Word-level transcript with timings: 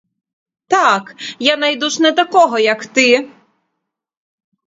Так 0.73 1.09
я 1.53 1.57
найду 1.57 1.89
ж 1.89 2.01
не 2.01 2.11
такого, 2.21 2.59
як 2.59 2.85
ти. 2.85 3.31